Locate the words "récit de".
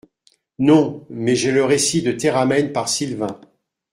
1.63-2.11